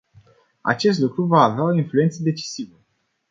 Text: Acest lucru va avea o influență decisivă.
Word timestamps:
Acest 0.61 0.99
lucru 0.99 1.25
va 1.25 1.41
avea 1.41 1.63
o 1.63 1.73
influență 1.73 2.19
decisivă. 2.21 2.79